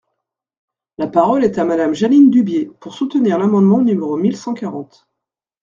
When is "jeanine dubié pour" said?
1.93-2.95